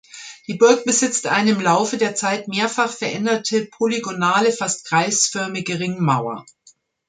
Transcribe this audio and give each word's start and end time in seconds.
Die 0.47 0.55
Burg 0.55 0.83
besitzt 0.83 1.27
eine 1.27 1.51
im 1.51 1.61
Laufe 1.61 1.95
der 1.95 2.15
Zeit 2.15 2.47
mehrfach 2.47 2.91
veränderte 2.91 3.67
polygonale, 3.67 4.51
fast 4.51 4.85
kreisförmige 4.85 5.79
Ringmauer. 5.79 6.43